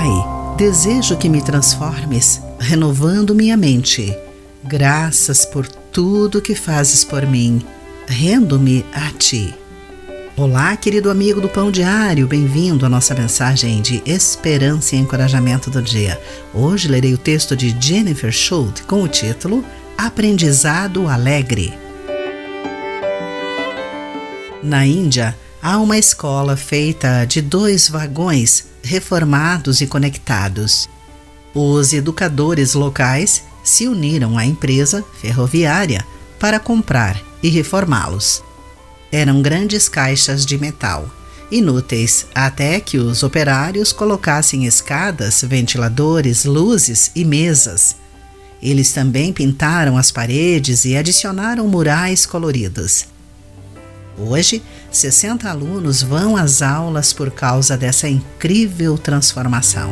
Pai, 0.00 0.56
desejo 0.56 1.14
que 1.18 1.28
me 1.28 1.42
transformes, 1.42 2.40
renovando 2.58 3.34
minha 3.34 3.54
mente. 3.54 4.16
Graças 4.64 5.44
por 5.44 5.68
tudo 5.68 6.40
que 6.40 6.54
fazes 6.54 7.04
por 7.04 7.26
mim. 7.26 7.60
Rendo-me 8.08 8.82
a 8.94 9.10
ti. 9.10 9.54
Olá, 10.38 10.74
querido 10.74 11.10
amigo 11.10 11.38
do 11.38 11.50
Pão 11.50 11.70
Diário, 11.70 12.26
bem-vindo 12.26 12.86
à 12.86 12.88
nossa 12.88 13.14
mensagem 13.14 13.82
de 13.82 14.02
esperança 14.06 14.96
e 14.96 14.98
encorajamento 14.98 15.68
do 15.68 15.82
dia. 15.82 16.18
Hoje 16.54 16.88
lerei 16.88 17.12
o 17.12 17.18
texto 17.18 17.54
de 17.54 17.76
Jennifer 17.78 18.32
Schultz 18.32 18.80
com 18.86 19.02
o 19.02 19.08
título 19.08 19.62
Aprendizado 19.98 21.08
Alegre. 21.08 21.74
Na 24.62 24.86
Índia, 24.86 25.36
há 25.62 25.78
uma 25.78 25.98
escola 25.98 26.56
feita 26.56 27.24
de 27.24 27.40
dois 27.42 27.88
vagões 27.88 28.64
reformados 28.82 29.80
e 29.80 29.86
conectados. 29.86 30.88
Os 31.54 31.92
educadores 31.92 32.74
locais 32.74 33.42
se 33.62 33.86
uniram 33.86 34.38
à 34.38 34.46
empresa 34.46 35.04
ferroviária 35.20 36.04
para 36.38 36.58
comprar 36.58 37.20
e 37.42 37.48
reformá-los. 37.48 38.42
Eram 39.12 39.42
grandes 39.42 39.88
caixas 39.88 40.46
de 40.46 40.56
metal, 40.56 41.10
inúteis 41.50 42.26
até 42.34 42.80
que 42.80 42.96
os 42.96 43.22
operários 43.22 43.92
colocassem 43.92 44.64
escadas, 44.64 45.42
ventiladores, 45.42 46.44
luzes 46.44 47.10
e 47.14 47.24
mesas. 47.24 47.96
Eles 48.62 48.92
também 48.92 49.32
pintaram 49.32 49.98
as 49.98 50.10
paredes 50.10 50.84
e 50.84 50.96
adicionaram 50.96 51.66
murais 51.66 52.24
coloridos. 52.24 53.06
Hoje, 54.18 54.62
60 54.90 55.48
alunos 55.48 56.02
vão 56.02 56.36
às 56.36 56.62
aulas 56.62 57.12
por 57.12 57.30
causa 57.30 57.76
dessa 57.76 58.08
incrível 58.08 58.98
transformação. 58.98 59.90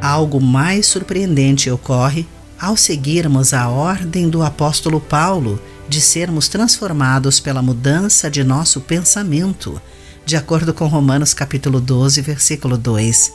Algo 0.00 0.40
mais 0.40 0.86
surpreendente 0.86 1.70
ocorre 1.70 2.26
ao 2.58 2.76
seguirmos 2.76 3.52
a 3.52 3.68
ordem 3.68 4.28
do 4.28 4.42
apóstolo 4.42 5.00
Paulo 5.00 5.60
de 5.86 6.00
sermos 6.00 6.48
transformados 6.48 7.40
pela 7.40 7.60
mudança 7.60 8.30
de 8.30 8.42
nosso 8.42 8.80
pensamento, 8.80 9.80
de 10.24 10.36
acordo 10.36 10.72
com 10.72 10.86
Romanos 10.86 11.34
capítulo 11.34 11.80
12, 11.80 12.22
versículo 12.22 12.78
2. 12.78 13.32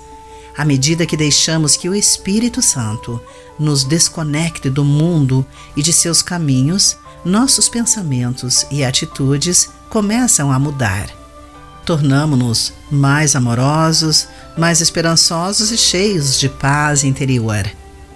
À 0.57 0.63
medida 0.63 1.05
que 1.05 1.17
deixamos 1.17 1.75
que 1.75 1.89
o 1.89 1.93
Espírito 1.93 2.61
Santo 2.61 3.21
nos 3.59 3.83
desconecte 3.83 4.69
do 4.69 4.85
mundo 4.85 5.45
e 5.75 5.83
de 5.83 5.91
seus 5.91 6.21
caminhos, 6.23 6.97
nossos 7.25 7.67
pensamentos 7.67 8.67
e 8.69 8.85
atitudes 8.85 9.69
começam 9.89 10.51
a 10.51 10.59
mudar. 10.59 11.09
Tornamos-nos 11.83 12.71
mais 12.91 13.35
amorosos, 13.35 14.27
mais 14.55 14.79
esperançosos 14.79 15.71
e 15.71 15.77
cheios 15.77 16.39
de 16.39 16.47
paz 16.47 17.03
interior. 17.03 17.67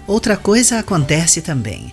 Outra 0.07 0.38
coisa 0.38 0.79
acontece 0.79 1.41
também. 1.41 1.91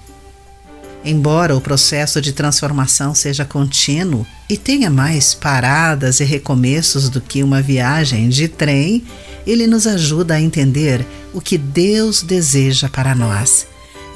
Embora 1.05 1.57
o 1.57 1.61
processo 1.61 2.21
de 2.21 2.33
transformação 2.33 3.15
seja 3.15 3.45
contínuo 3.45 4.27
e 4.49 4.57
tenha 4.57 4.91
mais 4.91 5.35
paradas 5.35 6.21
e 6.21 6.25
recomeços 6.25 7.09
do 7.09 7.21
que 7.21 7.43
uma 7.43 7.63
viagem 7.63 8.29
de 8.29 8.49
trem, 8.49 9.05
ele 9.47 9.67
nos 9.67 9.87
ajuda 9.87 10.35
a 10.35 10.41
entender 10.41 11.07
o 11.33 11.41
que 11.41 11.57
Deus 11.57 12.23
deseja 12.23 12.89
para 12.89 13.15
nós. 13.15 13.67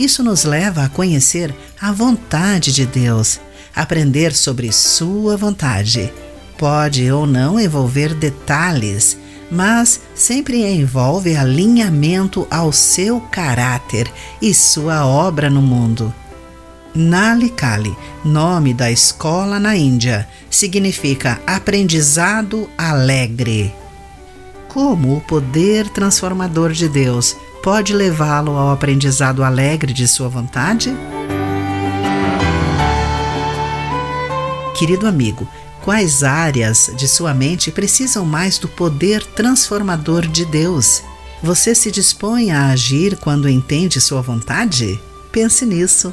Isso 0.01 0.23
nos 0.23 0.45
leva 0.45 0.85
a 0.85 0.89
conhecer 0.89 1.55
a 1.79 1.93
vontade 1.93 2.73
de 2.73 2.87
Deus, 2.87 3.39
aprender 3.77 4.35
sobre 4.35 4.73
Sua 4.73 5.37
vontade. 5.37 6.11
Pode 6.57 7.13
ou 7.13 7.27
não 7.27 7.61
envolver 7.61 8.15
detalhes, 8.15 9.19
mas 9.51 10.01
sempre 10.15 10.65
envolve 10.65 11.37
alinhamento 11.37 12.47
ao 12.51 12.73
seu 12.73 13.21
caráter 13.21 14.11
e 14.41 14.55
sua 14.55 15.05
obra 15.05 15.51
no 15.51 15.61
mundo. 15.61 16.15
Nalikali, 16.95 17.95
nome 18.25 18.73
da 18.73 18.91
escola 18.91 19.61
na 19.61 19.77
Índia, 19.77 20.27
significa 20.49 21.39
aprendizado 21.47 22.71
alegre. 22.79 23.71
Como 24.67 25.19
o 25.19 25.21
poder 25.21 25.91
transformador 25.91 26.73
de 26.73 26.89
Deus 26.89 27.37
pode 27.63 27.93
levá-lo 27.93 28.53
ao 28.53 28.71
aprendizado 28.71 29.45
alegre 29.45 29.93
de 29.93 30.09
sua 30.09 30.29
vontade? 30.29 30.95
Querido 34.77 35.07
amigo, 35.07 35.47
quais 35.83 36.23
áreas 36.23 36.91
de 36.97 37.07
sua 37.07 37.35
mente 37.35 37.71
precisam 37.71 38.25
mais 38.25 38.59
do 38.59 38.67
poder 38.67 39.25
transformador 39.25 40.27
de 40.27 40.45
Deus? 40.47 41.03
Você 41.43 41.75
se 41.75 41.91
dispõe 41.91 42.51
a 42.51 42.69
agir 42.69 43.17
quando 43.17 43.49
entende 43.49 44.01
sua 44.01 44.23
vontade? 44.23 44.99
Pense 45.31 45.67
nisso. 45.67 46.13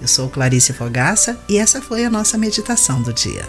Eu 0.00 0.08
sou 0.08 0.28
Clarice 0.28 0.72
Fogaça 0.72 1.38
e 1.48 1.58
essa 1.58 1.80
foi 1.80 2.04
a 2.04 2.10
nossa 2.10 2.36
meditação 2.36 3.02
do 3.02 3.12
dia. 3.12 3.48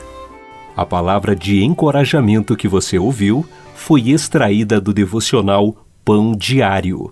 A 0.76 0.86
palavra 0.86 1.36
de 1.36 1.64
encorajamento 1.64 2.56
que 2.56 2.68
você 2.68 2.98
ouviu 2.98 3.46
foi 3.76 4.10
extraída 4.10 4.80
do 4.80 4.94
devocional 4.94 5.76
Pão 6.06 6.36
Diário. 6.36 7.12